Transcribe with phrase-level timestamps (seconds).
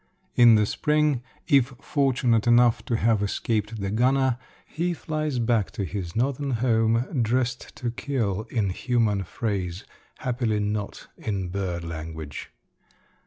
[0.33, 5.83] In the spring, if fortunate enough to have escaped the gunner, he flies back to
[5.85, 9.83] his northern home, "dressed to kill," in human phrase,
[10.17, 12.49] happily not, in bird language.